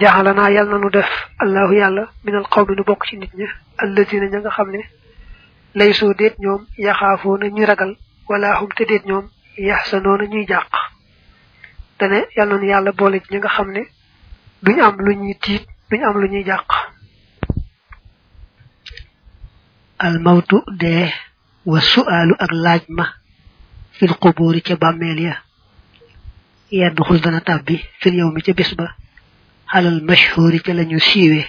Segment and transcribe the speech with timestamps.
[0.00, 1.10] جعلنا يلنا ندف
[1.42, 3.48] الله يلا من القوم نبوك شنجنة
[3.82, 4.82] الذين نجا خمني
[5.74, 7.96] ليسوا ديت نيوم يخافون ني رجل
[8.30, 10.76] ولا هم تديت نيوم يحسنون ني جاق
[11.98, 13.86] تنى يلنا يلا بولي نجا خمني
[14.62, 16.72] بني عملو ني تيت بني عملو ني جاق
[20.04, 20.50] الموت
[20.80, 21.12] ده
[21.66, 23.12] والسؤال أغلاج ما
[23.92, 25.38] في القبور كباميليا
[26.72, 28.88] يدخل دنا تابي في اليوم كبسبه
[29.72, 31.42] xalal mashhuri ca lañu siiwe.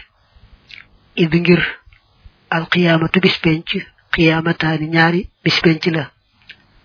[1.23, 1.61] Id ngir
[2.55, 3.67] al qiyaamatu bis penc
[4.13, 5.57] qiyaamataani ñaari bis
[5.95, 6.03] la.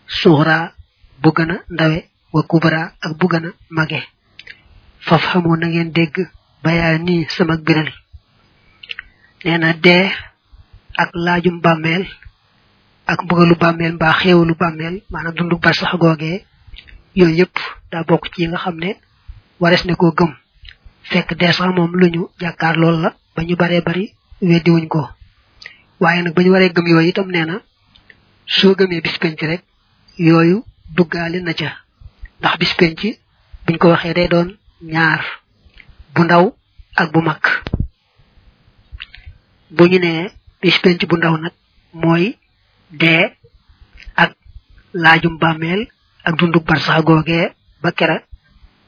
[0.06, 0.58] Suxra
[1.22, 1.86] bu gën a
[2.32, 4.00] wa kubra ak bu gën a
[5.06, 6.16] faf xamoo na ngeen dégg
[6.62, 7.90] bayaa nii sama biral
[9.44, 10.06] nee dee
[11.02, 12.04] ak laajum bàmmeel
[13.12, 16.44] ak mbugalu bàmmeel mbaa xéewalu bàmmeel maanaam dundu barsax googee
[17.18, 17.56] yooyu yëpp
[17.90, 18.90] daa bokk ci yi nga xam ne
[19.60, 20.32] wares ne koo gëm.
[21.10, 24.04] Fekk dee sax moom lu ñu jàkkaar lool la ba ñu baree bari
[24.40, 25.02] weddiwuñ ko.
[26.00, 27.56] Waaye nag ba ñu waree gëm yooyu itam nee na
[28.46, 29.62] soo gëmee bis penc rek
[30.18, 30.64] yooyu
[30.96, 31.70] duggaale na ca.
[32.40, 33.00] Ndax bis penc
[33.66, 34.48] buñ ko waxee day doon
[34.82, 35.20] ñaar
[36.14, 36.44] bu ndaw
[37.00, 37.42] ak bu mag.
[39.70, 40.30] Bu ñu nee
[40.60, 40.76] bis
[41.08, 41.52] bu ndaw nag
[41.92, 42.36] mooy
[42.90, 43.24] dee
[44.16, 44.30] ak
[44.92, 45.82] laajum bàmmeel
[46.24, 47.90] ak dundug bar sax googee ba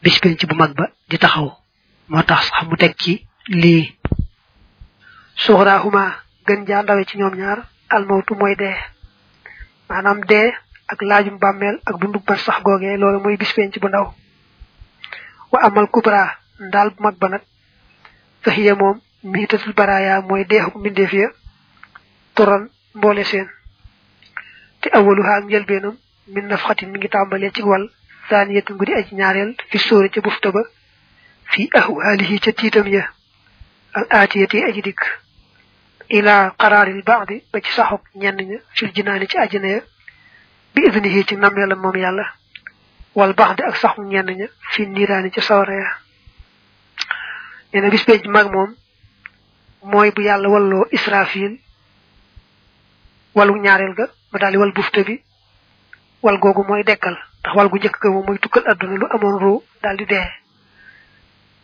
[0.02, 1.63] bis bu mag ba di taxaw
[2.08, 3.12] moo tax sax mu teg ci
[3.48, 3.84] lii.
[5.44, 6.04] Suxraahuma
[6.46, 7.58] gën jaa ndawe ci ñoom ñaar
[7.94, 8.76] almawtu mooy dee.
[9.88, 10.52] Maanaam dee
[10.88, 14.06] ak laajum bàmmeel ak dundu ba sax googee loolu mooy bis penc bu ndaw.
[15.52, 17.42] Wa amal kubra ndaal bu mag ba nag.
[18.42, 21.28] Faxiya moom miitatul baraaya mooy deexuk mbindeef ya.
[22.34, 23.48] Turan mboole seen.
[24.80, 25.96] Te awaluha ak njëlbeenam
[26.28, 27.88] min nafxatin mi ngi tàmbalee ci wal
[28.28, 30.60] saaniyatin gudi aji ñaareel fi sóori ca bufta ba.
[31.50, 33.08] في أهواله جديد مياه
[33.96, 35.18] الآتية أجدك.
[36.10, 37.98] إلى قرار البعض بك صحب
[38.74, 39.84] في الجنان تأجنية
[40.74, 42.30] بإذنه تنمي لمم الله
[43.14, 45.96] والبعض أصحب نيانية في النيران تصورية
[47.72, 48.76] يعني بسبب مغموم
[49.82, 51.60] موي بي الله ولو إسرافيل.
[53.34, 55.24] ولو نيار الغ مدالي والبفتبي
[56.22, 59.62] والغوغو موي دكال تخوال غجك كو موي تكال أدنى أمون رو.
[59.82, 60.43] دالي ده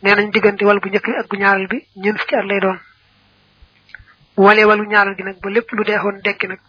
[0.01, 2.59] nee nañ diggante wal bu njëkk bi ak bu ñaareel bi ñeent fukki at lay
[2.59, 2.79] doon.
[4.37, 6.59] Walee walu ñaareel gi nag ba lépp lu deexoon dekki nag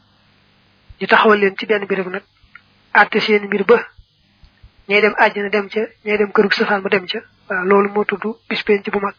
[1.01, 2.23] ñu taxawal leen ci benn béréb nag
[2.93, 3.79] àtte seen mbir ba
[4.89, 7.19] ñay dem àjjana dem ca ñay dem kërug safaan ba dem ca.
[7.49, 8.63] Waaw loolu tudd bis
[8.93, 9.17] bu mag.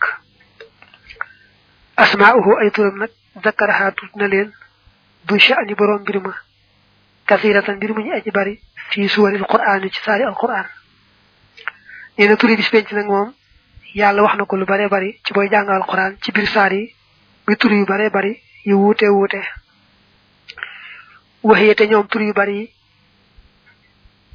[1.95, 2.72] Asmaa'uhu ay
[4.16, 4.51] na leen
[5.25, 6.34] du sha'ni borom mbir ma
[7.25, 8.59] kasiratan mbir mu ñu aji bari
[8.91, 10.68] fii suwaril qur'aan ci saari al qur'aan
[12.18, 13.34] nee na turi bis nag moom
[13.94, 16.74] yàlla wax na ko lu bare bari ci booy jàng al qur'aan ci biir saar
[16.74, 16.94] yi
[17.48, 19.42] muy tur yu bare bari yu wuute wuute.
[21.44, 22.70] Waxee te ñoom tur yu bari yi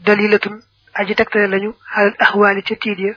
[0.05, 0.61] dalilatun
[0.95, 3.15] aji tegtale lañu xalal ahwaali ca tiit ya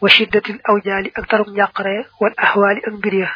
[0.00, 3.30] wa shiddatil awjaali ak taruk njàqare wal ahwaali ak mbir ya.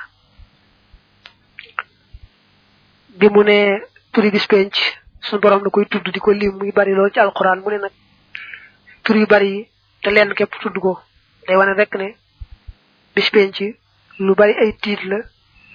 [3.19, 3.81] Bi mu ne
[4.13, 4.75] turi bis penc
[5.21, 7.79] suñu borom da koy tudd di ko lim muy bari lool ci alquran mu ne
[7.79, 7.93] nag
[9.05, 9.69] tur yu bari yi
[10.03, 11.01] te lenn képp tudd ko.
[11.49, 12.09] Day wane rek ne
[13.15, 13.59] bis penc
[14.19, 15.19] lu bari ay tiit la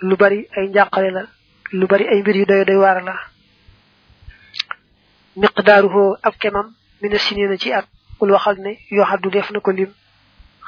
[0.01, 1.23] lu bari ay njàqare la
[1.71, 3.15] lu bari ay mbir yu doy doy waar la.
[5.35, 7.85] Miqdaaruhu ab kemam mina sinina ci at
[8.19, 9.91] kul waxal ne yoo xaddu def na ko lim.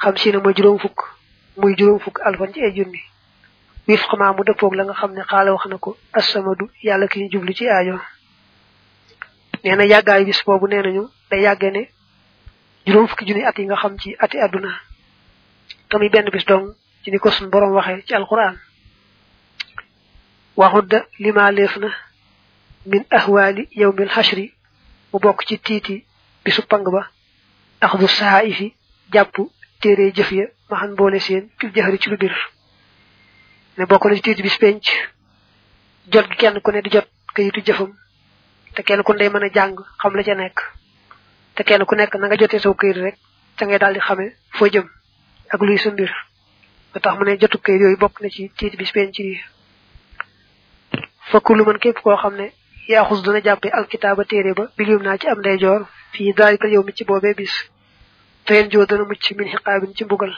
[0.02, 0.98] Xam si ne mooy juróom fukk
[1.56, 3.00] muy juróom fukk alfan ci ay junni.
[3.86, 7.20] Wif xamaa mu dëppoog la nga xam ne xaala wax na ko assamadu yàlla ki
[7.22, 8.00] ñu jublu ci aajo.
[9.64, 11.88] Nee na yàggaayu bis boobu nee nañu day yàggee ne
[12.86, 14.70] juróom fukki junni at yi nga xam ci ati àdduna.
[15.90, 18.56] Tamuy benn bis dong ci ni ko sun borom waxee ci alquran.
[20.56, 21.88] Waxudda lima leef na
[22.86, 24.46] min ahwaali yawmil xashri
[25.12, 26.04] mu bokk ci tiiti
[26.44, 27.02] bisu pang ba
[27.80, 28.74] axdu sahaifi
[29.12, 29.34] jàpp
[29.80, 32.34] téere jëf ya maxan boole seen fil jëxëri ci lu bir
[33.76, 34.04] ne bokk
[34.42, 34.84] bis penc
[36.12, 37.92] jot gi kenn ku ne di jot kayitu jëfam
[38.74, 40.58] te kenn ku ne day mën a jàng xam la ca nekk.
[41.54, 43.16] Te kenn ku nekk na jotee saw kayit rek
[43.56, 44.86] ca ngay daal di xamee foo jëm.
[45.52, 46.10] Ak luy sa mbir.
[46.92, 49.40] Ba tax mu jotu kayit yooyu bokk na ci tiit bis penc yi.
[51.30, 52.52] Fakku lu mën képp koo xam ne
[52.88, 56.92] yaaxus dana jàppe alkitaaba téere ba bilim naa ci am ndeyjoor fii daalikal yow mi
[56.92, 57.54] ci boobee bis.
[58.46, 60.32] Feen joo dana min xiqaabin ci mbugal.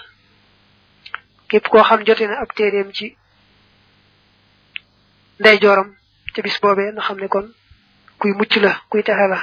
[1.49, 3.16] Képp koo xam jote na ab téereem ci
[5.40, 5.94] ndeyjooram
[6.34, 7.46] ca bis boobee na xam ne kon
[8.19, 9.40] kuy mucc la kuy texe la.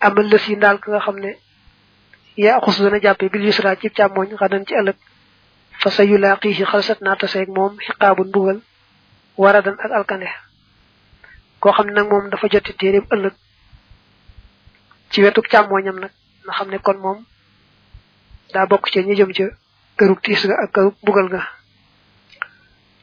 [0.00, 1.36] Amal lës yi ndaal ka nga xam ne
[2.44, 4.96] yaaxus dana jàppe bil yusra ci càmmoñ xadan ci ëllëg
[5.80, 8.58] fa sa yulaqihi xalsat naa taseeg moom xiqaabun mbugal
[9.36, 10.28] waradan ak alkande
[11.60, 13.34] koo xam ne nag moom dafa joti téeréem ëllëg.
[15.10, 16.12] Ci wetuk càmmooñam nag
[16.46, 17.18] na xam ne kon moom
[18.52, 19.44] daa bokk ca ñi jëm ca
[19.98, 21.42] kërug tiis ga ak kërug mbugal ga.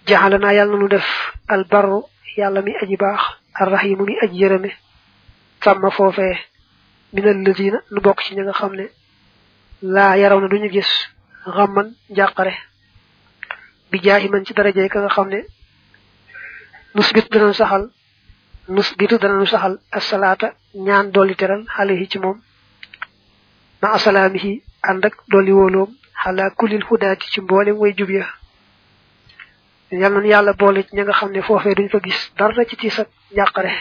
[0.08, 1.08] Yàlla nu def.
[1.48, 2.04] Albarru
[2.38, 3.22] yàlla mi aji baax.
[3.54, 4.72] Arrahimu mi aji yërëme.
[5.64, 6.38] Sàmma foofee.
[7.14, 8.74] Minal lazina nu bokk ci ñi nga xam
[9.82, 10.90] laa yaraw na duñu gis
[11.56, 12.54] xamman njàqare
[13.92, 15.40] bi jaahi man ci daraje ka nga xam ne
[16.96, 17.90] nusbit dana saxal
[18.68, 22.38] nusbitu dana nu saxal asalaata ñaan dolli teral xale ci moom
[23.82, 25.90] ma asalaamihi ànd ak dolli wóoloom
[26.24, 28.26] xalaa kulil hudaati ci mboolem way jub ya.
[29.92, 33.08] Yàlla boole ci ña nga xam ne foofee duñ fa gis dara ci tiis ak
[33.32, 33.72] njàqare.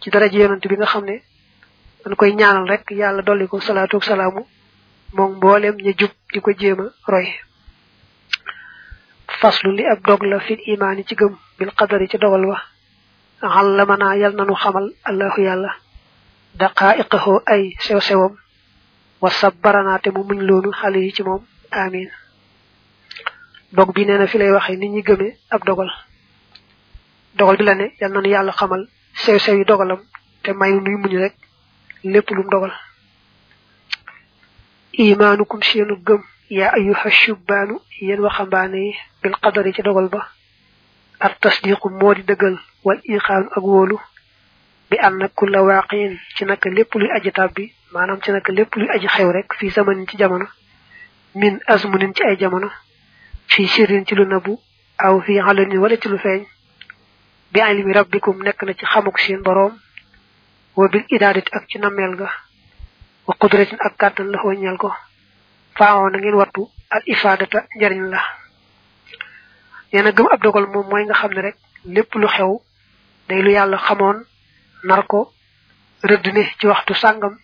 [0.00, 1.22] Ci daraje yonent bi nga xam ne
[2.04, 4.42] dañ koy ñaanal rek yàlla dolli ko salaatu ak salaamu
[5.16, 7.26] moom mboolem ña jub di ko jéem a roy.
[9.40, 12.58] Faslu li ab dog la fil imaani ci gëm bil qadari ci dogal wa.
[13.42, 15.70] Xallamanaa yal nanu xamal allahu yàlla.
[16.60, 18.32] Daqaa'iqahu ay sew sewam
[19.20, 21.42] wa sabbaranaate mu muñ loonu xale yi ci moom.
[21.70, 22.08] Amin.
[23.72, 25.90] Dog bi nee na fi lay waxe nit ñi gëme ab dogal.
[27.34, 30.00] Dogal bi la ne yal nanu yàlla xamal sew sew yi dogalam
[30.42, 31.34] te mayu nuy muñ rek
[32.04, 32.72] lépp lum dogal.
[35.00, 40.22] إيمانكم شينكم يا أيها الشبان ينوى خباني بالقدر تدغل به
[41.24, 43.98] التصديق مولي دغل والإيقان أقوله
[44.90, 50.48] بأن كل واقعين تنك لبلي أجتابي ما نام تنك لبلي أجي خيرك في زمن تجمنا
[51.34, 52.70] من أزمن تأي جمنا
[53.48, 54.58] في شر تلو نبو
[55.00, 56.46] أو في علن ولا تلو فين.
[57.52, 59.78] بعلم ربكم نكنا تخمك شين بروم.
[60.76, 62.30] وبالإدارة أكتنا ملغه
[63.26, 63.96] wa qudratin ak
[64.32, 64.92] la ñeel ko
[65.76, 68.20] faawoon na ngeen wattu al ifaadata njariñ la.
[69.92, 72.60] Nee na gëm ab dogal moom mooy nga xam ne rek lépp lu xew
[73.28, 74.18] day lu yàlla xamoon
[74.84, 75.32] nar ko
[76.02, 77.34] rëdd ne ci waxtu sàngam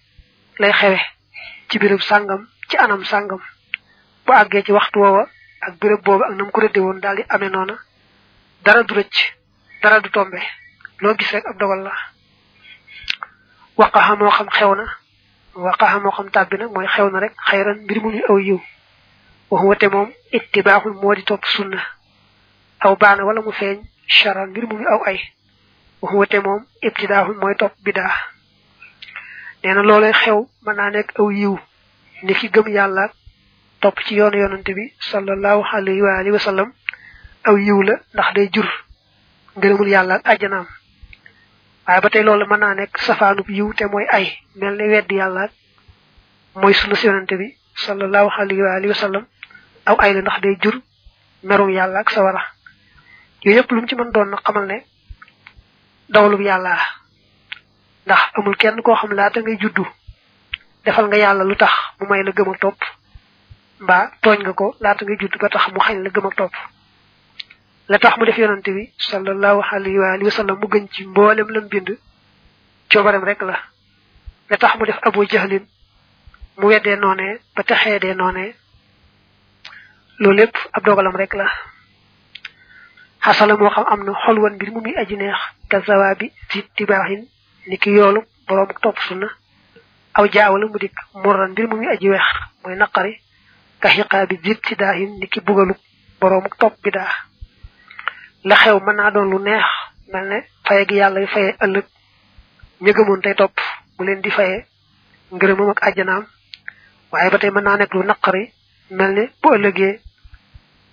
[0.59, 0.99] lay xewe
[1.69, 3.41] ci béréb sàngam ci anam sàngam.
[4.27, 5.29] Bu àggee ci waxtu woowa
[5.61, 7.23] ak boobu ak nam ko woon daal di
[8.65, 9.17] dara du rëcc
[9.83, 10.41] dara du tombe.
[11.01, 11.93] Loo gis rek ab dogal la.
[13.77, 14.85] Waqaxa xam xew na
[15.55, 18.61] waqaxa moo xam tàbbi na mooy xew na rek xayran mbir mu ñu aw yiw
[19.51, 21.81] wax wate moom ittibaaxul moo di topp sunna
[22.81, 25.19] aw baana wala mu feeñ charan mbir mu ñu aw ay
[26.03, 28.13] wax wate moom ibtidaaxul mooy topp bidaa
[29.63, 31.59] nee na loolee xew mën naa nekk aw yiw
[32.23, 33.11] ni ki gëm yàlla
[33.81, 36.73] topp ci yoonu yonante bi sallallahu alayhi wa alihi wa sallam
[37.45, 38.69] aw yiw la ndax day jur
[39.57, 40.67] ngërëmul yàlla ak àjjanaam
[41.87, 43.47] waaye ba tey loolu mën naa nekk safaanub
[43.77, 45.49] te mooy ay mel ne weddi yàlla
[46.55, 49.25] mooy sunna si yonante bi sallallahu alayhi wa alihi wa sallam
[49.87, 50.77] aw ay la ndax day jur
[51.43, 52.43] merum yàlla ak sawara.
[53.43, 54.85] Yooyu yëpp lu ci mën doon na xamal ne
[56.09, 56.77] dawlub yàlla
[58.07, 59.87] ndax amul kenn koo xam laata ngay juddu
[60.85, 62.81] defal nga yàlla lu tax mu may la gëm ak topp
[63.81, 66.55] mbaa tooñ nga ko laata ngay juddu ba tax mu xañ la gëm ak topp
[67.91, 71.05] la tax mu def yonante bi sallallahu alayhi wa alihi wa sallam mu gën ci
[71.07, 71.91] mboolem lam bind.
[72.93, 73.57] Coobarem rek la.
[74.51, 75.65] La tax mu def abu jahlin
[76.59, 78.55] mu weddee noonee ba texee dee noonee
[80.21, 81.47] loolu lépp ab dogalam rek la.
[83.25, 85.39] Xasala moo xam am na xolwan mbir mu muy aji neex
[85.71, 87.23] ka zawaabi fi tibaaxin
[87.69, 89.29] ni ki yoolu boroom topp sunna.
[90.15, 92.27] Aw jaawala mu dikk murran mbir mu muy aji weex
[92.65, 93.15] mooy naqari.
[93.81, 95.75] Ka xiqaabi zit si daahin ni ki bugalu
[96.21, 97.09] boroom topp bidaa
[98.45, 99.65] la xew mën naa doon lu neex
[100.13, 101.85] mel ne faye gi yàlla faye ëllëg.
[102.81, 103.59] Ña gëmoon tey topp
[103.99, 104.67] mu leen di faye
[105.33, 106.25] ngërëmam ak àjjanaam.
[107.13, 108.53] Waaye ba tey mën naa nekk lu naqari
[108.91, 110.01] mel ne bu ëllëgee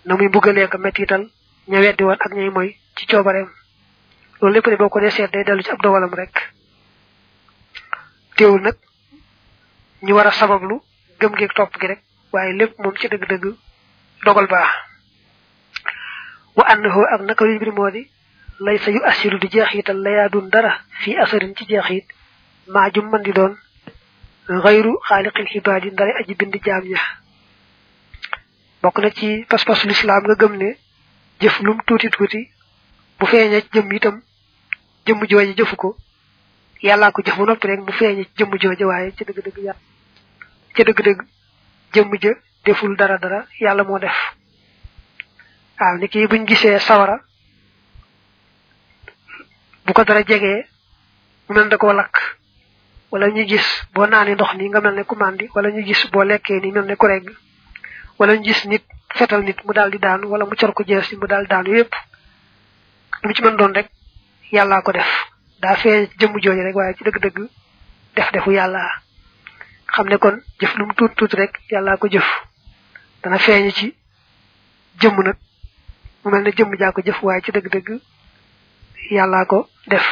[0.06, 1.24] na muy mbugalee ko mettital
[1.68, 3.50] ña weddi woon ak ñay mooy ci coobareem.
[4.42, 6.54] Loolu lépp de boo ko dee seet day dellu ci ab dogalam rek.
[8.36, 8.76] Teewul nag
[10.04, 10.82] ñu war a sabablu
[11.20, 12.02] gëm geeg topp gi rek
[12.32, 13.56] waaye lépp moom ci dëgg-dëgg
[14.26, 14.70] dogal baax
[16.58, 18.04] wa annahu ak naka luy mbir moo di
[18.60, 19.00] lay sa yu
[19.40, 22.06] di jeexital layaa dun dara fii asarin ci jeexit
[22.68, 23.54] maa jum man di doon
[24.64, 27.00] xayru xaaliqil xibaad yi ndare aji bind jaam ña.
[28.82, 30.70] Bokk na ci pas-pasu lislaam nga gëm ne
[31.42, 32.42] jëf lum tuuti tuuti
[33.20, 34.22] bu feeñee ci jëmm itam
[35.06, 35.98] jëmm jooje jëfu ko
[36.82, 39.82] yàllaa ko jëf ba noppi rek mu feeñee ci jëmm jooje waaye ci dëgg-dëgg yàlla
[40.76, 41.20] ci dëgg-dëgg
[41.94, 42.32] jëmm ja
[42.66, 44.18] deful dara dara yàlla moo def
[45.80, 47.20] waaw ni kii buñ gisee sawara
[49.86, 50.66] bu ko dara jegee
[51.48, 52.16] mu mel da koo lakk.
[53.12, 55.16] Wala ñu gis boo naanee ndox ni nga mel ku
[55.56, 57.30] wala ñu gis boo lekkee ni mel ne ku regg
[58.20, 58.84] wala ñu gis nit
[59.16, 61.94] fetal nit mu daal di daanu wala mu cor ko jees mu daal daanu yépp
[63.24, 63.88] lu ci mën doon rek
[64.52, 65.08] yàllaa ko def.
[65.62, 67.48] Daa fee jëmm jooju rek waaye ci dëgg-dëgg
[68.16, 68.84] def defu yàlla.
[69.94, 72.28] Xam ne kon jëf lu mu tuut tuut rek yàllaa ko jëf.
[73.24, 73.96] Dana feeñ ci
[75.00, 75.38] jëmm nag
[76.28, 77.90] mu mel ne jëmm jaa ko jëf waaye ci dëgg-dëgg
[79.12, 80.04] yàllaa ko def.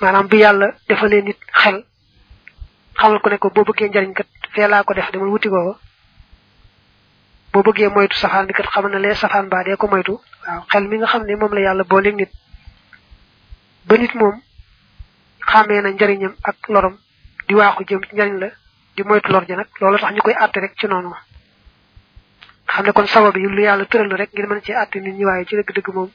[0.00, 1.84] Maanaam bi yàlla defalee nit xel
[2.98, 5.78] xamal ko ne ko boo bëggee njariñ kat fee laa ko def demal wuti ko
[7.52, 10.20] boo bëggee moytu safaan bi kat xamal na lee safaan baa dee ko moytu.
[10.46, 12.30] Waaw xel mi nga xam ne moom la yàlla booleeg nit.
[13.88, 14.36] Ba nit moom
[15.48, 16.98] xàmmee na njariñam ak lorom
[17.48, 18.48] di waaxu jëm ci njariñ la
[18.96, 21.14] di moytu lor ji nag loolu tax ñu koy àtte rek ci noonu.
[22.76, 25.24] Xam ne kon sabab yi lu yàlla tëral rek ngir mën ci àtte nit ñi
[25.24, 26.10] waaye ci dëgg-dëgg moom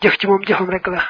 [0.00, 1.02] jëf ci moom jëfam rek la.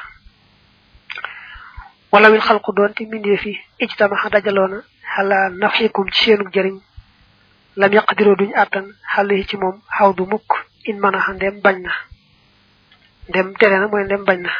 [2.11, 4.79] Wala wil xalqu doon te mindee fi ijtama dajaloona
[5.15, 6.77] xala nafikum ci seenu jëriñ
[7.75, 10.49] lam yaqdiroo duñ àttan xale ci moom xaw du mukk
[10.85, 11.91] in mën a ndem bañ na.
[13.59, 14.51] Tere na mooy ndem bañ na.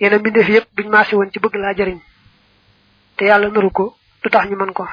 [0.00, 1.98] Yéen a mbindeef yépp buñ maase woon ci bëgg laa jëriñ
[3.16, 4.86] te yàlla naru ko du tax ñu mën ko.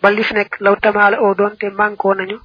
[0.00, 2.38] Ba li fi nekk law tamaale oo doon te nañu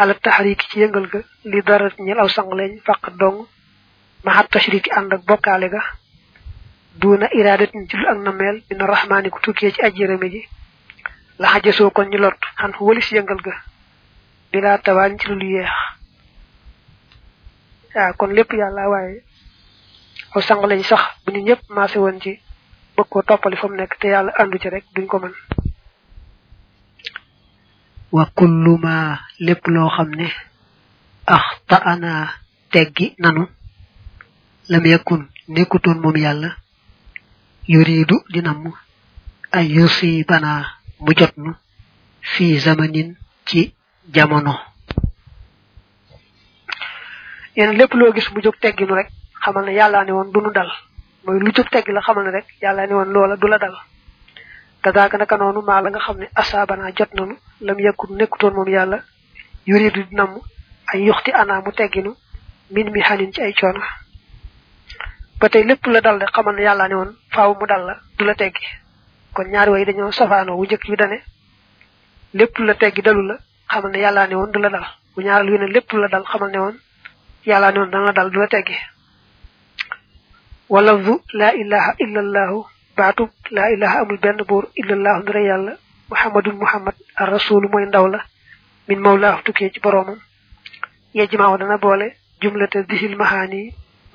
[0.00, 3.38] xala taxariki ci yëngal ga li dara ñel aw sang leñ faq dong
[4.24, 5.82] maxat tashriki ànd ak bokkaale ga.
[7.00, 10.40] Duuna iradatin ci ak nameel dina rahmaani ku tukkee ci aji yërëme ji.
[11.38, 12.38] La xajasoo kon ñu lot
[12.76, 13.54] fu walis yëngal ga.
[14.52, 15.70] Bilaa tawaañ ci lu yeex.
[17.94, 19.22] Waaw kon lépp yàlla waaye
[20.34, 22.40] aw sang lañ sax bu ñu maase woon ci
[22.96, 25.34] bëgg koo toppali fa mu nekk te yàlla àndu ci rek duñ ko mën
[28.12, 30.26] wa kullu ma lépp loo xam ne
[31.26, 32.28] axta ana
[32.72, 33.46] teggi nanu
[34.68, 36.50] lam yakun nekkutoon moom yàlla
[37.68, 38.72] yuridu dinam
[39.52, 40.66] ay yusibana
[41.00, 41.54] mu jotnu
[42.20, 43.74] fi zamanin ci
[44.14, 44.54] jamono.
[47.56, 49.08] Yéen lépp loo gis mu jóg tegginu rek
[49.42, 50.70] xamal ne yàlla ne woon du nu dal.
[51.24, 53.74] Mooy lu jóg teggi la xamal ne rek yàlla ne woon loola du la dal
[54.82, 58.68] kadaaka naka noonu maa la nga xam ne asaabana jot nanu lam yakun nekkutoon moom
[58.68, 58.98] yàlla
[59.66, 60.40] yuridu dinam
[60.92, 62.14] ay yuxti ana mu tegginu
[62.70, 63.80] min mi xanin ci ay coono.
[65.40, 67.12] Ba tey lépp la dal de xamal ne yàlla ne woon
[67.86, 68.64] la du la teggi.
[69.34, 71.18] Kon ñaari way dañoo safaanoo wu njëkk bi dane
[72.34, 73.36] lépp la teggi dalu la
[73.68, 74.86] xamal yàlla ne woon dal.
[75.14, 76.76] Bu ñaaral wi ne lépp la dal xamal ne woon
[77.46, 78.76] yàlla ne woon dana dal du la teggi.
[80.68, 82.20] Wala du laa ilaha illa
[83.00, 84.40] baatub laa ilaha amul benn
[84.80, 85.72] illa allahu ndira yàlla
[86.10, 88.20] muhammadun muhammad ar rasulu mooy ndaw la
[88.88, 90.18] min mawlaahu tukkee ci boroomam
[91.18, 92.06] yejjimaaw dana boole
[92.42, 93.62] jumlata disil mahaani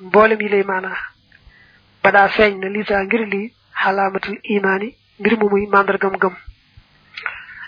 [0.06, 0.98] mboolem yi lay maanaa
[2.02, 3.46] badaa feeñ na lisa ngir lii
[3.82, 4.88] xalaamatul imaani
[5.20, 6.34] mbir mu muy màndargam gëm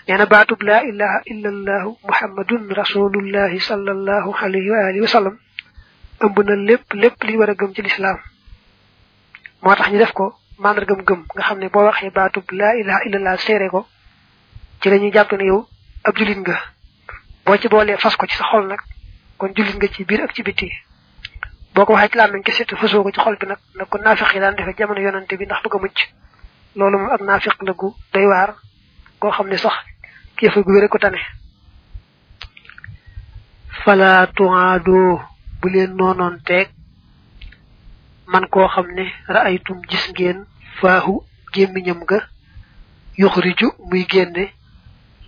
[0.07, 5.35] nee na baatub laa ilaha illa allahu muhammadun rasulullahi sallallahu alayhi wa alihi wa sallam
[6.25, 8.17] ëmb na lépp lépp li war a gëm ci lislaam
[9.63, 10.25] moo tax ñu def ko
[10.63, 13.87] màndargam gëm nga xam ne boo waxee baatub laa ilaha illa allah seere ko
[14.81, 15.67] ci lañuy jàpp ne yow
[16.03, 16.57] ab julit nga.
[17.45, 18.79] Boo ci boolee fas ko ci sa xol nag
[19.37, 20.69] kon julit nga ci biir ak ci biti.
[21.73, 23.97] Boo ko waxee ci làmmiñ kese te fasoo ko ci xol bi nag nag ko
[23.97, 25.99] naafiq yi daan defee jamono yonante bi ndax bëgg a mucc.
[26.75, 28.55] Loolu moom ak naafiq la gu doy waar
[29.19, 29.73] koo xam ne sax
[30.35, 31.19] kéefa gu wére ko tane.
[33.83, 35.21] Fala tuaadoo
[35.61, 36.69] bu leen noonoon teeg
[38.31, 40.45] man koo xam ne ra'aytum gis ngeen
[40.79, 41.13] faahu
[41.53, 42.19] gémmiñam ga
[43.17, 44.43] yuxriju muy génne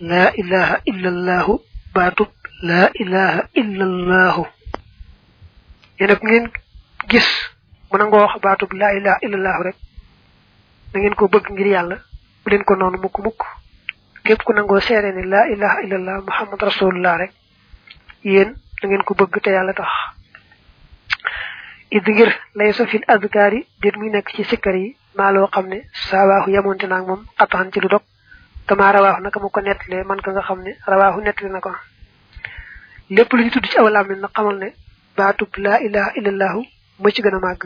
[0.00, 1.60] laa ilaha illa allahu
[1.94, 2.28] baatub
[2.68, 4.44] laa ilaha illa allahu
[6.00, 6.44] yéen ngeen
[7.10, 7.28] gis
[7.90, 9.76] mu nangoo wax baatub laa ilaha illallahu rek
[10.92, 11.96] da ngeen ko bëgg ngir yàlla
[12.44, 13.42] bu leen ko noonu mukk mukk.
[14.24, 17.32] Képp ku nangoo seere ne laa ilaha illallah muhammad rasulullah rek
[18.24, 19.90] yéen da ngeen ko bëgg te yàlla tax
[21.96, 25.78] id ngir laysa fil adkaari déet muy nekk ci sikkar yi maa loo xam ne
[26.08, 28.02] saawaaxu yamonte naag moom ataxan ci lu dog
[28.66, 31.70] kama rawaaxu naka mu ko nettalee man ka nga xam ne rawaaxu nettali na ko.
[33.10, 34.68] Lépp lu ñu tudd ci aw làmmiñ na xamal ne
[35.16, 36.60] baatub laa ilaha illallahu
[37.00, 37.62] mu ci gën a màgg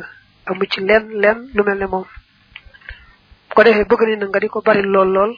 [0.47, 2.05] amu ci lenn lenn lu mel ne moom.
[3.49, 5.33] Bu ko defee bëgg na nga di ko bari lool lool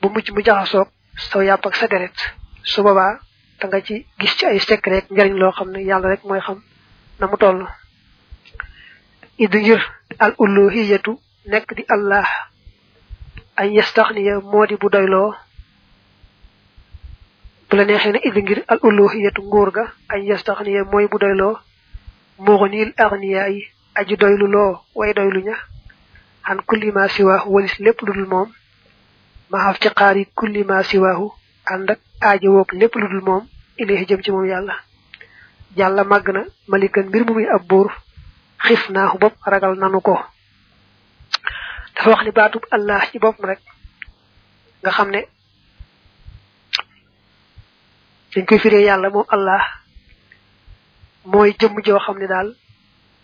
[0.00, 2.16] bu mucc mu jaxasoog saw yàpp ak sa deret
[2.62, 3.18] su boobaa
[3.60, 6.40] da nga ci gis ci ay secret rek njariñ loo xam ne yàlla rek mooy
[6.40, 6.62] xam
[7.18, 7.66] na mu toll
[9.38, 9.80] id ngir
[10.18, 11.12] al uluhiyatu
[11.46, 12.28] nekk di allah.
[13.56, 15.34] Ay yastaxniya moo di bu doyloo.
[17.68, 21.58] Bu la neexee ne ngir al uluhiyatu nguur ga ay yastaxniya mooy bu doyloo.
[22.38, 23.62] Muxnil agniya yi
[23.94, 25.56] aji doylu loo way doylu ña.
[26.44, 28.48] An kulli ma siwa walis lépp lu dul moom.
[29.50, 31.32] Ma haftiqari kulli ma siwahu
[31.66, 34.74] and ak wok lepp ludul mom ilahi jëm ci mom yalla
[35.76, 37.88] yalla magna malikan mbir mu muy ab bur
[38.66, 40.14] xifnaahu bopp ragal nanu ko.
[41.94, 43.60] Dafa wax ni baatub allah ci bopp rek
[44.82, 45.20] nga xam ne
[48.32, 49.62] dañ koy firé yàlla moom allah
[51.24, 52.48] moy jëm ne daal dal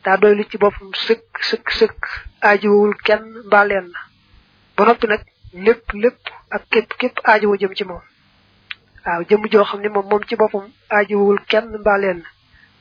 [0.04, 2.00] da doylu ci bopum sëkk sëkk sëkk
[2.48, 3.88] aajiwul kenn mbaa leen
[4.76, 5.22] ba noppi nag
[5.64, 6.20] lépp lépp
[6.54, 8.02] ak képp képp aajiwo jëm ci moom.
[9.04, 11.98] Waaw jëm joo xam ne moom moom ci boppam aajowul kenn mbaa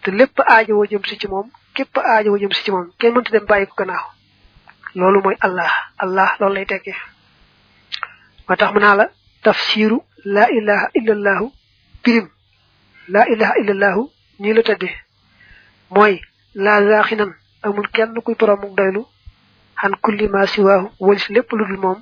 [0.04, 3.32] te lépp aajiwo jëm si ci moom képp aajiwo jëm si ci moom kenn mënta
[3.32, 4.06] dem bàyyi ko gannaaw.
[4.96, 6.96] Loolu mooy allah allah loolu lay tekkee.
[8.48, 9.06] Moo tax mu naa la
[9.44, 11.52] tafsiru laa ilaha illallahu
[12.04, 12.28] pirim
[13.08, 14.02] laa ilaha illallahu
[14.40, 14.96] nii la tëddee.
[15.90, 16.20] Mooy
[16.56, 17.32] la zaxinan
[17.64, 19.06] amul kenn kuy borom doylu
[19.82, 22.00] xan kulli ma siwahu walis lépp ludul mom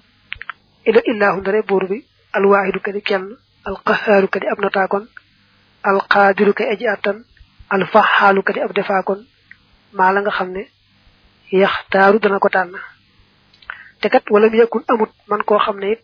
[0.86, 3.26] ila illahu ndare bur bi al wahidu kadi kenn
[3.66, 5.06] al qahharu kadi ab nata kon
[5.84, 7.24] al qadiru kay aji atan
[7.70, 9.22] alfaxaalu kati ab defaa kon
[9.98, 10.64] maa la nga xam ne
[11.52, 12.74] yaxtaaru dana ko tànn.
[14.02, 16.02] Te kat wala mu yëkkun amut man koo xam ne it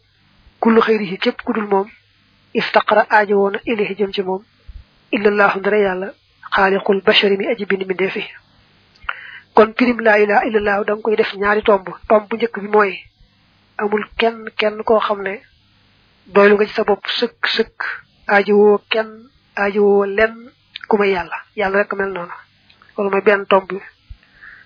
[0.62, 1.88] kullu xëyri yi képp ku dul moom
[2.54, 4.44] iftaqara aajo woon a ilahi jëm ci moom
[5.12, 6.08] illallahu ndara yàlla
[6.56, 8.24] xaaliqul bashari mi aji bind mi ndeefi
[9.56, 11.88] kon pirim laa ilaha illallahu da koy def ñaari tomb.
[12.10, 12.94] Tomb bu njëkk bi mooy
[13.78, 15.42] amul kenn kenn koo xam ne
[16.34, 17.78] doylu nga ci sa bopp sëkk sëkk
[18.28, 19.10] aajo woo kenn
[19.58, 20.36] aajo woo lenn
[20.88, 21.38] ku may yàlla.
[21.56, 22.34] Yàlla rek mel noonu.
[22.98, 23.70] Loolu mooy benn tomb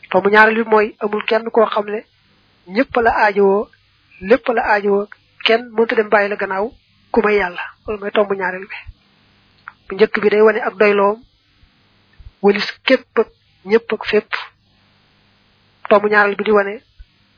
[0.09, 1.99] tomb ñaareel bi mooy amul kenn koo xam ne
[2.67, 3.69] ñëpp la aaji woo
[4.21, 5.07] lépp la aaji woo
[5.45, 6.71] kenn mënta dem bàyyi la gannaaw
[7.11, 7.61] ku may yàlla.
[7.87, 8.75] Loolu tomb ñaareel bi.
[9.87, 11.23] Bu njëkk bi day wane ak doyloom
[12.41, 13.27] walis képp ak
[13.65, 14.31] ñëpp ak fépp.
[15.89, 16.73] Tomb ñaareel bi di wane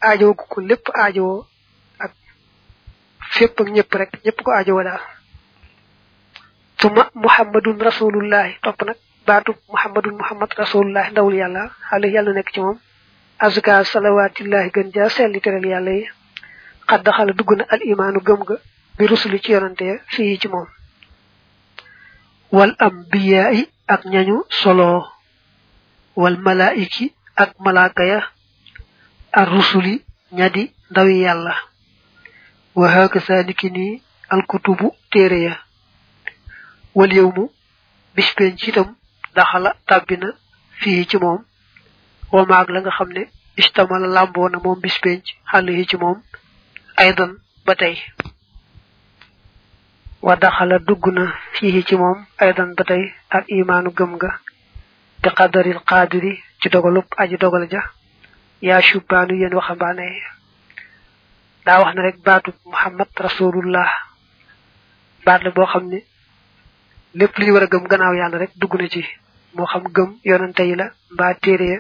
[0.02, 1.46] aajoo ko lépp aajoo
[2.00, 2.12] ak
[3.36, 4.12] fépp ak rek.
[4.26, 5.02] Ñëpp ko aajoo daal.
[6.82, 8.46] Tuma muhammadun rasulullah.
[8.64, 11.64] Topp nag baatu muhammadun muhammad rasulullah ndawul yàlla.
[11.90, 12.78] Xale yàlla nekk ci moom.
[13.40, 16.06] Azka salawatillahi gën jaa selli teral yàlla yi.
[16.90, 18.56] Xad daxala dugg na al imaanu gëm ga
[18.98, 20.68] bi rusuli ci yonante fii ci moom.
[22.52, 25.08] Wal ambiyaai ak ñañu solo.
[26.16, 28.20] Wal malaiki ak malaaka ya.
[29.32, 31.56] Ar rusuli ñadi ndawi yàlla.
[32.76, 35.56] Wa hakasa niki ni al kutubu téere ya
[36.96, 37.44] wal yawmu
[38.16, 38.96] bis penc itam
[39.36, 39.72] daxala
[40.80, 41.40] fii ci moom.
[42.32, 43.24] wa maag la nga xam ne
[43.58, 46.18] istamala làmboo na moom bis penc xàll yi ci moom
[46.98, 47.32] aydan
[47.66, 47.96] ba tey.
[50.22, 51.24] wa daxala dugg na
[51.54, 54.32] fii ci moom aydan ba tey ak imaanu gëm nga
[55.22, 57.82] bi qadaril qadiri ci dogalub aji dogal ja.
[58.62, 60.08] yaa shubbaanu yéen waxambaane.
[61.66, 63.90] daa wax ne rek baatu muhammad rasulullah
[65.26, 66.00] baat la boo xam ne
[67.14, 69.04] lépp li ñu war a gëm gannaaw yàlla rek dugg na ci
[69.54, 71.80] moo xam gëm yonante yi la mbaa téere ya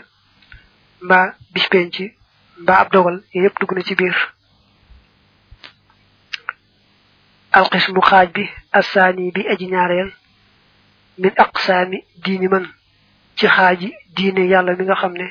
[1.01, 1.95] mbaa bispenc
[2.61, 4.15] mbaa ab dogal yooyu yëpp dugg na ci biir.
[7.51, 8.43] Alqismu xaaj bi
[8.79, 10.11] assaani bi aji ñaareel
[11.21, 12.65] min aqsaami diini man
[13.37, 15.27] ci xaaji diine yàlla mi nga xam ne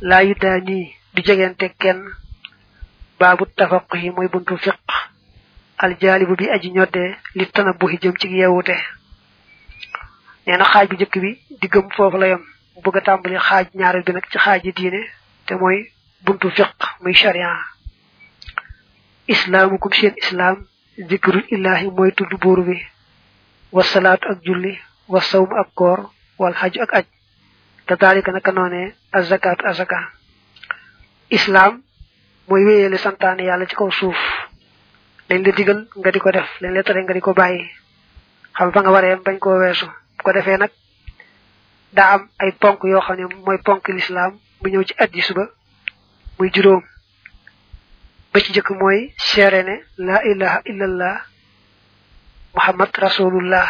[0.00, 2.00] laa yu daa nii du jegante kenn
[3.18, 4.76] baabu tafaq yi mooy buntu fiq
[5.84, 8.76] aljaalibu bi aji ñoddee li tana buxi ci yeewute.
[10.46, 12.42] Nee na xaaj bu njëkk bi di gëm foofu la yam
[12.74, 15.00] mu bëgg tàmbali xaaj ñaareel bi nag ci xaaji diine
[15.46, 15.78] te mooy
[16.24, 16.70] buntu fiq
[17.02, 17.50] muy sharia.
[19.34, 20.56] Islaamukum seen islaam
[21.10, 22.76] zikrul illahi mooy tudd buur bi.
[23.72, 26.00] Wasalaatu ak julli wasawmu ak koor
[26.38, 27.06] wal xaju ak aj.
[27.86, 29.98] Te daalika naka noonee azakaatu azaka
[31.30, 31.82] islaam
[32.48, 34.16] mooy wéyale santaane yàlla ci kaw suuf.
[35.28, 36.48] Lañ la digal nga di ko def.
[36.60, 37.64] Lañ la tere nga di ko bàyyi.
[38.56, 39.86] Xam fa nga waree bañ koo weesu.
[40.16, 40.70] Bu ko defee nag
[41.92, 45.44] daa am ay ponk yoo xam ne mooy ponk lislaam bu ñëw ci addis ba
[46.38, 46.82] muy juróom.
[48.32, 51.16] Ba ci jëkk mooy seere ne la ilaha illallah
[52.54, 53.68] muhammad rasulullah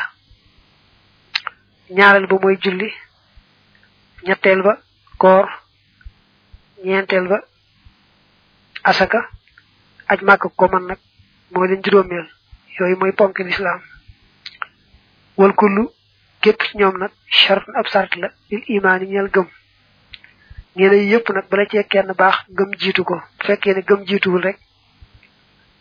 [1.90, 2.90] ñaareel ba mooy julli.
[4.26, 4.78] Ñetteel ba
[5.18, 5.46] koor.
[6.84, 7.38] Ñeenteel ba
[8.84, 9.20] asaka.
[10.08, 10.98] Aj màkk ko man nag
[11.54, 12.26] mooy leen juróomeel.
[12.78, 13.80] Yooyu mooy ponk lislaam.
[15.36, 15.90] Wal kullu
[16.40, 19.48] képp ci ñoom nag chart ab sart la lil imaan yi ñeel gëm.
[20.76, 23.20] Ñeneen yëpp nag bala cee kenn baax gëm jiitu ko.
[23.44, 24.58] Fekkee ne gëm jiituwul rek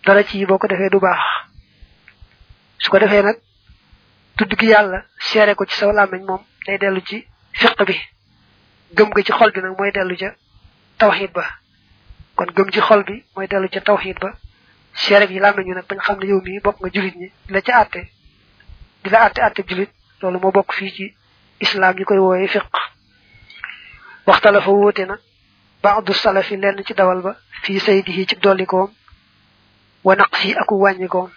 [0.06, 1.22] dara ci boo ko defee du baax.
[2.78, 3.38] Su ko defee nag
[4.38, 7.96] tudd gi yàlla seere ko ci sa làmmiñ moom day dellu ci fiq bi.
[8.96, 10.34] Gëm ga ci xol bi nag mooy dellu ca
[10.98, 11.46] tawxid ba.
[12.36, 14.34] Kon gëm ci xol bi mooy dellu ca tawxid ba
[14.94, 17.62] seere yi lamé ñu nak bañ xam ne yow mi bokk nga julit ñi la
[17.62, 18.12] ci atté
[19.04, 19.90] di la atté atté julit
[20.22, 21.16] loolu moo bokk fii ci
[21.60, 22.64] islam ñu koy wooye fiq
[24.28, 25.18] waxtala fa wóote na
[25.84, 28.90] baadu salafi lenn ci dawal ba fii saydihi ci dollikoom
[30.04, 31.30] wa naqsi aku wàññikoom.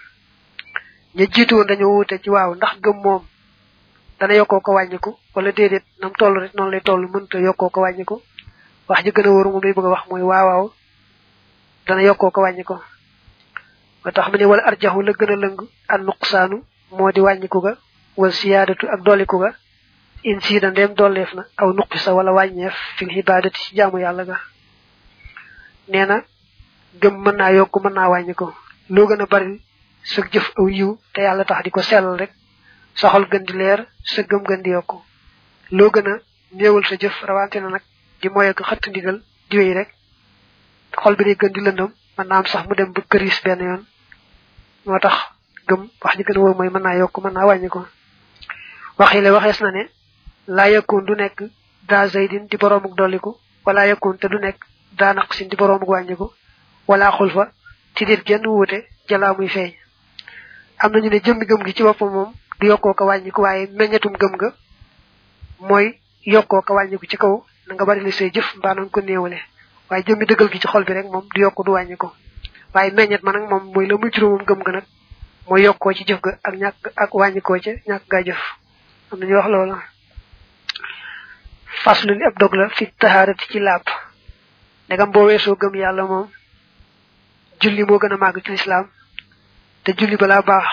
[1.17, 3.23] Ña jiitu woon dañoo ci waaw ndax gëm moom
[4.19, 7.81] dana yokkoo ko wàññiku wala déedéet nam toll rek noonu lay toll mënta yokkoo ko
[7.81, 8.23] wàññiku.
[8.89, 10.73] Wax ji gën a wóoru moom lay bëgg wax mooy waaw waaw
[11.87, 12.75] dana yokkoo ko wàññiku
[14.07, 16.63] ba tax mu ne wala arjaxu la gën a lëng an nuqsaanu
[16.97, 17.73] moo di wàññiku ga
[18.17, 19.51] wal siyaadatu ak dolliku ga.
[20.25, 24.37] In siida ndem dolleef na aw nuqisa wala wàññeef fil xibaadati ci jaamu yàlla ga.
[25.89, 26.23] Nee na
[27.03, 28.55] gëm mën naa yokk mën naa wàññi ko.
[28.89, 29.61] Loo gën a bari
[30.03, 32.31] sa jëf aw yiw te yàlla tax di ko sellal rek
[32.95, 35.03] sa xol gën di leer sa gëm gën di yokku.
[35.71, 36.15] Loo gën a
[36.53, 37.83] néewal sa jëf rawante na nag
[38.23, 39.91] di moy ak xëtt ndigal di wéy rek
[41.03, 43.85] xol bi day gën di lëndëm mën naa am sax mu dem ba këris benn
[44.87, 45.15] moo tax
[45.69, 47.87] gëm wax ji gën mooy mën naa yokk mën naa wàññi ko
[48.99, 49.83] waxile waxees na ne
[50.47, 51.43] laa yakun du nekk
[51.89, 54.59] daa zaydin di boroomuk dolliku wala yakun te du nekk
[54.99, 56.31] daa naqsin di boroomuk wàññiku
[56.89, 57.53] wala xulfa
[57.95, 59.73] ci dit genn wuute jalaa muy feeñ.
[60.79, 64.13] Am nañu ne jëmmi gëm gi ci boppam moom du yokkoo ko wàññiku waaye meññatum
[64.13, 64.53] gëm nga
[65.61, 68.91] mooy yokkoo ko wàññiku ci kaw na nga bari li say jëf mbaa na nga
[68.91, 69.39] ko néewale.
[69.91, 72.09] Waaye jëmmi dëggal gi ci xol bi rek moom du yokk du wàññiku.
[72.75, 74.85] Waaye meññat ma nag moom mooy la muy juróomam gëm nga nag
[75.49, 78.41] mooy yokkoo ci jëf ga ak ñàkk ak wàññikoo ca ñàkk gaa jëf.
[79.13, 79.77] Am nañu wax loolu.
[81.85, 83.83] Faslu li ab dog la fi taharati ci laab.
[84.87, 86.29] Ndegam boo weesoo gëm yàlla moom
[87.61, 88.87] julli moo gën a màgg ci lislaam.
[89.85, 90.67] Te julli balaa baax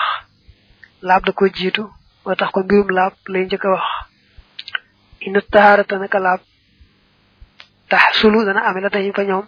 [1.02, 1.82] laab da ko jiitu
[2.24, 2.90] moo tax ko mbirum
[3.28, 3.86] lay njëkk a wax.
[5.26, 6.18] Ina taharata naka
[8.44, 9.46] dana ame la dañu fa ñoom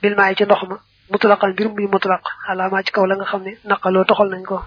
[0.00, 0.62] bil maay ci ndox
[1.10, 4.58] mutlaqan a muy mutlaq alaamaa ci kaw la nga xam ne naqaloo toxal nañ ko.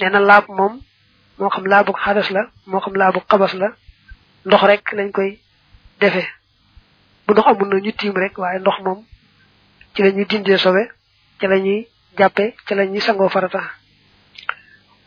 [0.00, 0.80] Nee na laab moom
[1.38, 3.68] moo xam laabu xadas la moo xam laabu xabas la
[4.46, 5.30] ndox rek lañ koy
[6.00, 6.28] defee
[7.26, 9.04] bu ndox amul na ñu tiim rek waaye ndox moom
[9.94, 10.82] ci la ñuy dindee sobe
[11.40, 13.60] ci la ñuy jàppe ci la ñuy sangoo farata.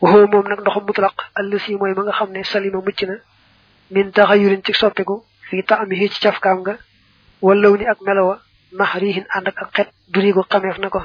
[0.00, 3.14] Waxoo moom nag ndoxum mutlaq allësi mooy ma nga xam ne salima mucc na
[3.90, 6.74] min taxayurin ci soppiku fii taamihi ci cafkaam nga
[7.42, 8.36] wallaw ni ak melowa
[8.72, 11.00] max riixin ànd ak ak xet durigo xameef na ko.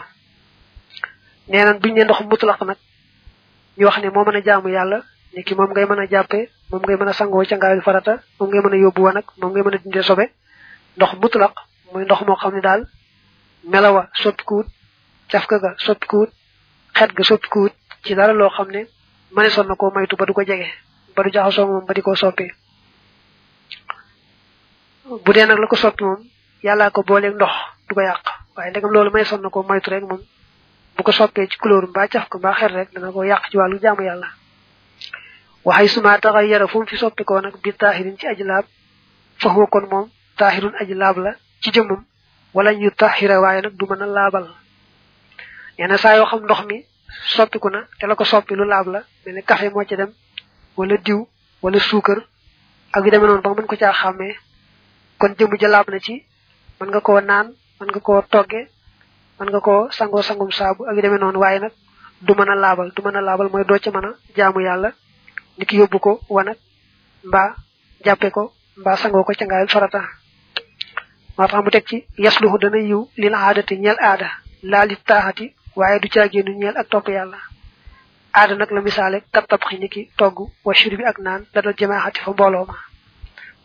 [1.48, 2.78] Nee nan buñ ne ndox mutlaq nag
[3.78, 5.04] ñu wax ne moo mën a jaamu yàlla
[5.36, 8.62] ni ki moom a jàppe moom ngay mën a sangoo ca ngaayul farata moom ngay
[8.62, 10.26] mën a yóbbu wanag moom ngay mën a dindee sobe.
[10.98, 11.54] Ndox mutlaq
[11.94, 12.86] muy ndox moo xam ne daal
[13.64, 14.68] melawa soppikuwut
[15.32, 16.30] cafka ga soppikuwut
[16.94, 17.74] xet ga soppikuwut
[18.04, 18.88] ci dara loo xam ne
[19.36, 20.68] mëneesoon na koo maytu ba du ko jege
[21.16, 22.52] ba du jaxasoo moom ba di koo soppi
[25.26, 26.04] bu dee nag la ko soppi
[26.64, 27.52] yàllaa ko booleeg ndox
[27.90, 28.24] du ko yàq.
[28.56, 30.22] Waaye ndegam loolu mëneesoon na koo maytu rek moom
[30.96, 33.58] bu ko soppee ci couleur mbaa caf ko mbaa xet rek dana ko yàq ci
[33.58, 34.28] wàllu jaamu yàlla.
[35.66, 38.66] Waxay suma taxay yara fu fi soppikoo nag bi taaxirin ci aji laab
[39.42, 42.04] fa huwa kon moom taaxirun aji laab la ci jëmmam.
[42.54, 44.48] Wala ñu taxira waaye nag du mën a laabal.
[45.80, 46.86] Nee na saa yoo xam ndox mi
[47.36, 50.12] soppiku na te la ko soppi lu laab la mel café moo ci dem
[50.78, 51.26] wala diw
[51.62, 52.20] wala suukar
[52.94, 54.36] ak yu demee noonu ba mën ko caa xàmmee.
[55.18, 56.24] Kon jëmm ja laab na ci
[56.84, 57.48] mën nga koo naan
[57.80, 58.62] mën nga koo togge
[59.40, 61.40] mën nga koo sangoo sangum saabu ak yu demee noonu.
[61.44, 61.72] Waaye nag
[62.26, 63.90] du mën a du mën a laabal mooy doo ca
[64.36, 64.90] jaamu yàlla.
[65.58, 66.58] Ni ki yóbbu ko wanag
[67.28, 67.50] mbaa
[68.06, 68.44] jàppe ko
[68.80, 70.02] mbaa sangoo ko ca ngaayal farata.
[71.38, 74.30] Moo tax mu teg ci yasluhu dana yiw lil aadati ñeel aada.
[74.72, 76.08] Laa li taaxati waaye du
[76.60, 77.38] ñeel ak topp yàlla.
[78.34, 81.74] Aada nag la misaale kat tabxi ki togg wa shur bi ak naan la dal
[81.80, 82.32] jamaaxati fa
[82.68, 82.76] ma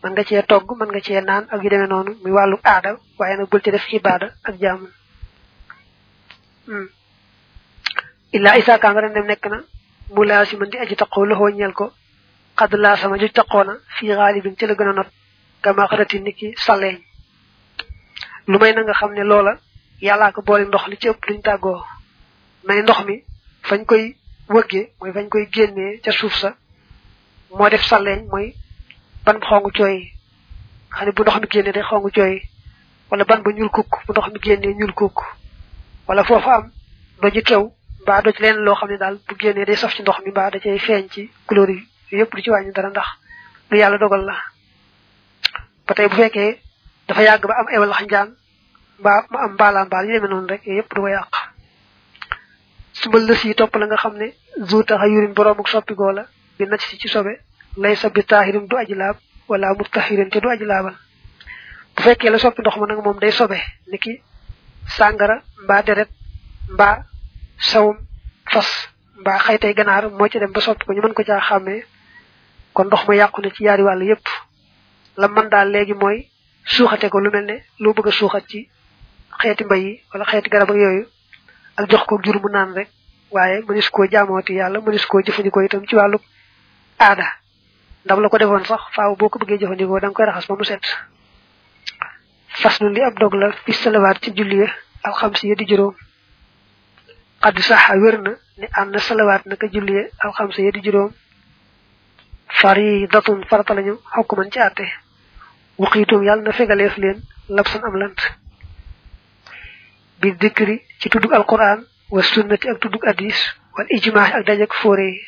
[0.03, 2.91] mën nga cee togg mën nga cee naan ak yu demee noonu muy wàllu aada
[3.19, 4.87] waaye nag bul ci def ibaada ak jaamu.
[8.37, 9.59] Illa isa nga dem nekk na
[10.15, 11.87] mu laa si mën di aji taqoo loxoo ñeel ko
[12.59, 15.09] xadd laa sama ju taqoona fii xaalibin ci la gën a not
[15.63, 16.97] kama xarati ni ki saleeñ
[18.51, 19.53] lu may na nga xam ne loola
[20.07, 21.83] yàllaa ko boole ndox li ci ëpp luñ tàggoo.
[22.67, 23.17] May ndox mi
[23.69, 24.17] fañ koy
[24.49, 26.51] wëggee mooy fañ koy génnee ca suuf sa
[27.51, 28.55] moo def saleeñ mooy
[29.29, 29.99] ban bu xongu cooy
[30.97, 32.35] xam ne bu ndox mi génnee day xongu cooy
[33.11, 35.19] wala ban ba ñuul kukk bu ndox mi génnee ñuul kukk
[36.09, 36.71] wala foofu am
[37.23, 37.65] doji kew
[38.03, 40.51] mbaa doj leen loo xam ne daal bu génnee day saf ci ndox mi mbaa
[40.51, 41.83] da cay feeñ ci couleur yi.
[42.11, 43.07] Yëpp du ci wàññi dara ndax
[43.71, 44.35] lu yàlla dogal la.
[45.87, 46.59] Ba tey bu fekkee
[47.07, 48.29] dafa yàgg ba am ewal xanjaan
[48.99, 51.35] mbaa ma am mbaal yu demee noonu rek yëpp du ko yàq.
[52.93, 54.33] Su ma lës yi topp la nga xam ne
[54.69, 56.25] zu taxa yurin boroom ak soppigoo la
[56.59, 57.33] bi nacc ci sobe
[57.83, 59.17] lay sa bi taaxirim du aji laab
[59.49, 60.65] wala mu taxirin te du aji
[61.99, 63.59] bu fekkee la soppi ndox ma nag moom day sobe
[63.91, 64.13] ni ki
[64.97, 66.11] sàngara mbaa deret
[66.75, 66.97] mbaa
[67.71, 67.97] sawum
[68.53, 68.69] fas
[69.21, 71.83] mbaa xaytay ganaar moo ci dem ba soppi ko ñu mën ko caa xàmmee.
[72.75, 74.27] Kon ndox ma yàqu na ci yaari wàll yépp.
[75.17, 76.29] La man daal léegi mooy
[76.65, 78.69] suuxate ko lu mel ne loo bëgg a suuxat ci
[79.41, 81.05] xeeti mbay yi wala xeeti garab ak yooyu
[81.77, 82.89] ak jox ko jur mu naan rek.
[83.31, 86.19] Waaye mënis koo jaamooti yàlla mënis koo jëfandikoo itam ci wàllu
[86.99, 87.27] aada
[88.09, 90.55] ndam la ko defoon sax faaw boo ko bëggee jëfandikoo da nga koy raxas ba
[90.57, 90.81] mu set.
[92.61, 94.65] Fas nu li ab dog la fi salawaat ci julli
[95.05, 95.95] alxamsi ya di juróom.
[97.43, 99.95] Xaddi saxa wér na ni ànd na salawaat naka julli
[100.25, 101.13] alxamsi ya di juróom.
[102.61, 104.85] Faridatun farata lañu xokkuman ci àtte.
[105.79, 108.21] Waxiitum yàlla na fegaleef leen labsan am lant.
[110.21, 113.37] Bi dikri ci tuddug alquran wa sunnati ak tuddug hadis
[113.77, 115.21] wal ijmaa ak dajak fóore yi.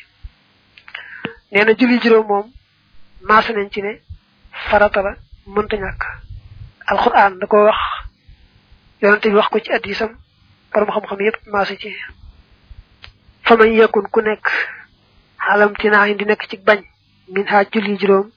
[1.51, 2.51] Nee na julli juróom moom
[3.27, 4.01] maasa nañ ci ne
[4.69, 5.11] farata la
[5.45, 6.01] mënta ñàkk.
[6.91, 7.79] Alquran da ko wax
[9.01, 10.11] yonante bi wax ko ci hadisam
[10.71, 11.89] borom xam-xam yépp maasa ci.
[13.43, 14.45] Fa man yakun ku nekk
[15.45, 16.81] xalam tinaa di nekk ci bañ
[17.33, 18.31] min ha julli juróom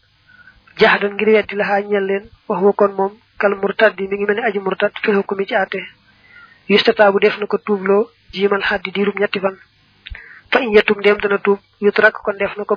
[0.78, 4.40] jahdan ngir la ha ñel leen wax wa kon moom kal murtad mi ngi mel
[4.44, 5.80] aji murtad fi hukumi ci àtte
[6.68, 9.56] yustata bu def na ko tuubloo jiimal xaddi diirub ñetti fan.
[10.50, 12.74] Fa in ndem dana tuub yutrak kon def na ko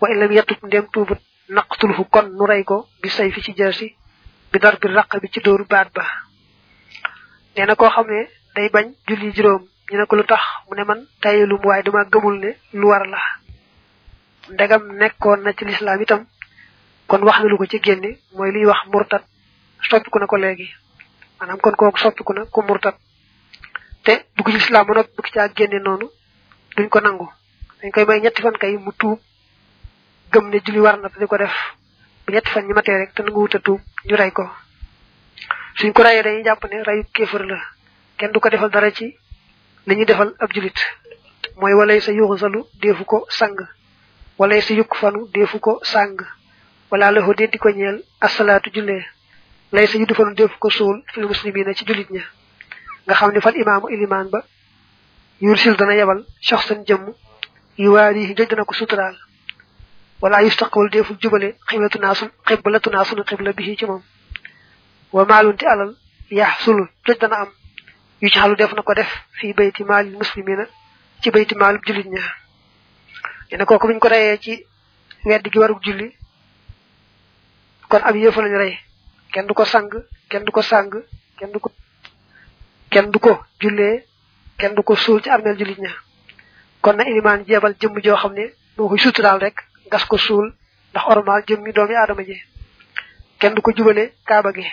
[0.00, 3.52] wa in lam yettub ndem tuubut naqtulhu kon nu rey ko bi say fi ci
[3.54, 3.94] jeesi
[4.52, 6.04] bi dar bi raq bi ci dóoru baat ba.
[7.56, 10.40] Nee na koo xam ne day bañ julli juróom ñu ne ko lu tax?
[10.68, 13.18] Mu ne man tayelum waaye dama gëmul ne lu war la.
[14.50, 16.26] Ndegam nekkoon na ci lislaam itam
[17.08, 19.22] kon wax na lu ko ci génne mooy liy wax murtat
[19.90, 20.68] soppiku na ko léegi.
[21.40, 22.96] Maanaam kon kooku soppiku na ku murtat
[24.04, 26.06] te dugg ci lislaam ba noppi bëgg caa génne noonu
[26.76, 27.28] duñ ko nangu.
[27.82, 29.18] Dañ koy may ñetti fan kay mu tuub
[30.32, 31.54] gëm ne julli war na te di ko def.
[32.26, 34.44] Bu ñetti fan ñi matee rek te nangu wuta tuub ñu rey ko.
[35.78, 37.58] Suñ ko reyee dañuy jàpp ne reyu kéefër la.
[38.18, 39.16] Kenn du ko defal dara ci
[39.86, 40.78] ñuy defal ab julit.
[41.56, 43.56] Mooy walay sa yuuxu salu deefu ko sang.
[44.38, 46.16] Walay sa yukk fanu deefu ko sàng
[46.90, 49.04] wala la dee di ko ñeel asalaatu jullee
[49.72, 52.22] lay sa yuddu fanu ko suul fil muslimina ci julit ña.
[53.06, 54.44] Nga xam ne fal imaamu ilimaan ba
[55.40, 57.12] yursil dana yebal soxsan jëmm
[57.78, 59.16] yu waari joj dana ko suturaal
[60.22, 64.02] wala yustaqbal deeful jubale xiblatu naa sun xiblatu naa sunu xibla bi ci moom
[65.12, 65.94] wa maalunti alal
[66.30, 67.48] yax sulu joj dana am
[68.20, 70.64] yu ci xalu def na ko def fii bayti maalil muslimina
[71.22, 72.22] ci bayti maalub julit ña
[73.58, 74.64] ne kooku buñ ko reyee ci
[75.24, 76.14] wedd gi warug julli
[77.88, 78.78] kon ab yëfa lañu rey
[79.32, 79.88] kenn du ko sang
[80.28, 80.90] kenn du ko sang
[81.38, 81.70] kenn du ko
[82.90, 84.04] kenn du ko jullee
[84.58, 85.90] kenn du ko suul ci armeel jullit ña
[86.82, 90.52] kon na ilimaan jeebal jëmm joo xam ne moo koy suturaal rek gas ko suul
[90.90, 92.36] ndax ormal jëmmi doomi aadama ji.
[93.38, 94.66] Kenn du ko jubale kaaba gi.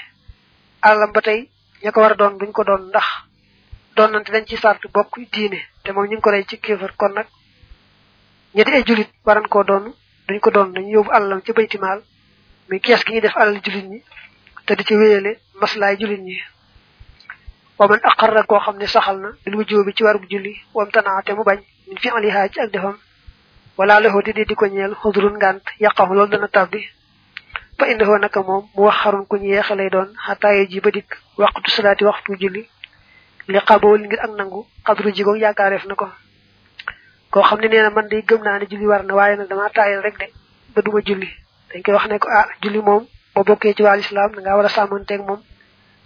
[0.82, 1.49] Alalam ba tey
[1.84, 3.06] ña ko war doon duñ ko doon ndax
[3.95, 6.95] doon nante dañ ci sart bokk diine te moom ñu ngi ko rey ci kéefar
[6.97, 7.28] kon nag
[8.56, 9.93] ñetti ay julit waran koo doon
[10.28, 12.01] duñ ko doon dañu yóbbu alalam ci baytimaal
[12.69, 14.04] muy kees gi ñuy def alal julit ñi
[14.65, 16.38] te di ci wéyale maslaay julit ñi.
[17.78, 20.89] Wa man aqarra koo xam ne saxal na bil wujjóo bi ci warug julli wam
[20.91, 22.97] tanaate mu bañ min fi alihaa ci ak defam
[23.77, 26.81] wala loxo di di ko ñeel xudrun ngànt yàqamu loolu dana tabbi
[27.77, 30.91] fa indahoo naka moom mu wax xarun ku ñu yeexe lay doon xataaye ji ba
[30.91, 32.63] dikk waxtu salaati waxtu julli.
[33.47, 36.07] Li li ngir ak nangu xadru jigoog yaakaareef na ko.
[37.31, 40.01] Koo xam ne nee na man day gëm naa ne julli war na dama taayal
[40.01, 40.27] rek de
[40.73, 41.27] ba duma julli.
[41.69, 44.55] Dañ koy wax ne ko ah julli moom boo bokkee ci wàll islam da ngaa
[44.55, 45.41] war a sàmmanteeg moom.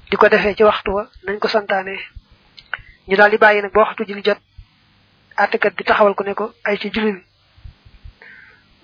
[0.10, 1.96] Di ko defee ci waxtu wa nañ ko santaane.
[3.08, 4.40] Ñu daal di bàyyi nag ba waxtu julli jot
[5.38, 7.24] àttekat bi taxawal ko ne ko ay ci julli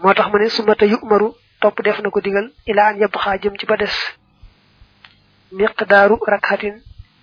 [0.01, 1.27] moo tax mu ne su mata yu umaru
[1.61, 3.95] topp def na ko digal ilaa an xaa jëm ci ba des.
[5.51, 6.75] Miqdaaru rakxatin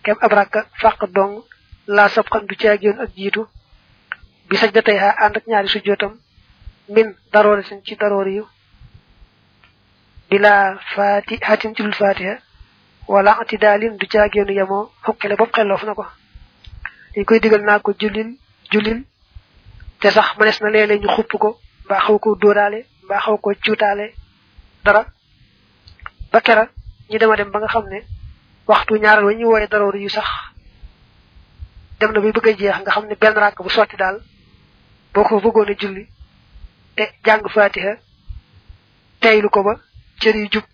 [0.05, 1.43] kem ab rakka fàq dong
[1.87, 3.47] laa sab xan du caag yoon ak jiitu.
[4.49, 6.13] Bi ànd ak ñaari sujjootam
[6.89, 8.45] min daroori sin ci daroori yu.
[10.31, 12.39] Bila fatihatin ci dul fatiha
[13.09, 16.05] wala atidaalin du caag yoonu yemoo xukkile bopp xelloof na ko.
[17.15, 18.31] Dañ koy digal naa ko jullil
[18.73, 19.05] jullil
[20.01, 23.51] te sax mënees na léeg-léeg ñu xupp ko mbaa xaw ko dóoraale mbaa xaw ko
[23.65, 24.15] cuutaale
[24.85, 25.03] dara.
[26.33, 26.69] Ba kera
[27.11, 27.99] ñi dema dem ba nga xam ne
[28.67, 30.29] waxtu ñaaral wa ñu wooye daroor yu sax.
[32.01, 34.17] Dem na bay bëgg a jeex nga xam ne benn ràkk bu sotti daal
[35.15, 36.05] boo ko bëggoon a julli
[36.97, 37.93] te jàng fatiha
[39.21, 39.75] teylu ko ba
[40.21, 40.65] cër yi jub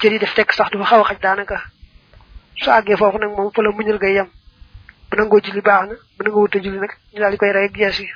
[0.00, 1.58] cër yi def tekk sax du fa xaw a xaj daanaka.
[2.56, 4.28] Su àggee foofu nag moom fa la muñal ngay yem.
[5.10, 7.66] Bu nangoo julli baax na bu nangoo wuta julli nag ñu daal di koy rey
[7.66, 8.08] ak yi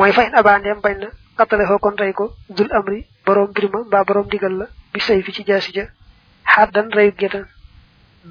[0.00, 2.24] mooy fayin abandeem bañ na xattale foo kon rey ko
[2.56, 5.84] dul amri boroom birima mbaa boroom digal la bi say fi ci jaasi ja
[6.54, 7.44] xaddan reyu gétan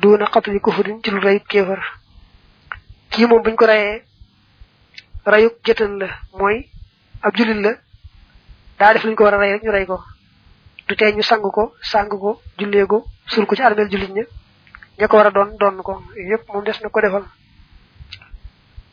[0.02, 1.82] duuna xattali kufurin ci reyu kéefar.
[3.12, 4.04] Kii moom buñ ko reyee
[5.26, 6.08] rayuk jëtan la
[6.40, 6.58] mooy
[7.22, 7.72] ab julit la
[8.80, 9.98] daa def luñ ko war a rey rek ñu rey ko.
[10.88, 14.12] Du tee ñu sang ko sang ko jullee ko sul ko ci armeel julit
[15.10, 15.94] ko war a doon doon ko.
[16.30, 17.26] Yépp moom des na ko defal.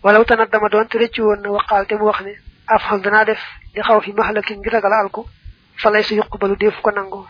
[0.03, 1.95] Wala tanat dama doon te rëccu woon na waxaal te
[2.67, 3.41] afxal danaa def
[3.75, 5.23] li xaw fi maxalakin ngir ragal alku
[5.83, 7.21] fa lay sa yuqbalu def ko nangu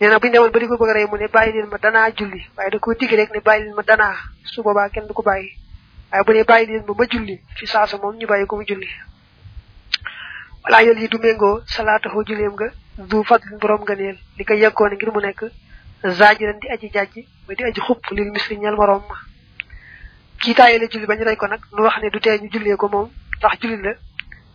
[0.00, 1.78] nee na bu ñu demoon ba di ko bëgg a rey mu ne leen ma
[1.78, 5.14] danaa julli waaye da koo digg rek ne leen ma danaa su boobaa kenn du
[5.14, 5.50] ko bàyyi
[6.10, 8.88] waaye bu ne leen ma julli fi saasa moom ñu bàyyi ko mu julli
[10.64, 14.54] wala yel yi du méngoo salaataxoo julleem nga du fadlin borom nga neel li ko
[14.54, 15.40] yeggoone ngir mu nekk
[16.18, 19.16] zaajiran di aji jàjji ba di aji xupp lil misri ñal morom ma
[20.42, 22.76] kii taaye la julli bañ rey ko nag nu wax ne du tee ñu jullee
[22.76, 23.08] ko moom
[23.42, 23.92] ndax julli la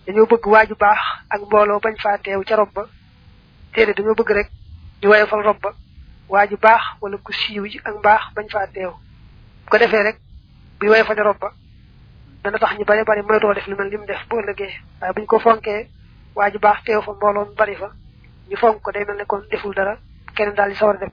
[0.07, 2.83] dañoo bëgg waaju baax ak mbooloo bañ faa teew ca rob ba.
[3.73, 4.49] Téere dañoo bëgg rek
[5.03, 5.73] ñu waye fal rob ba.
[6.29, 8.91] Waaju baax wala ku siiw ci ak mbaax bañ faa teew.
[9.69, 10.17] Ko defee rek
[10.79, 11.51] bu waye fal rob ba
[12.43, 14.71] dana tax ñu bari bari moytoo def lu mel ni mu def bu ëllëgee.
[15.01, 15.89] Waaye buñ ko fonkee
[16.35, 17.91] waaju baax teew fa mbooloo mu bari fa
[18.49, 19.97] ñu fonk ko day mel ne kon deful dara
[20.35, 21.11] keneen daal di sawar def